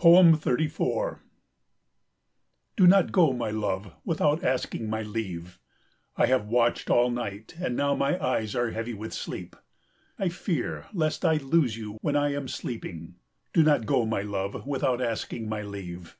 [0.00, 1.24] 34
[2.76, 5.58] Do not go, my love, without asking my leave.
[6.16, 9.56] I have watched all night, and now my eyes are heavy with sleep.
[10.20, 13.16] I fear lest I lose you when I am sleeping.
[13.52, 16.16] Do not go, my love, without asking my leave.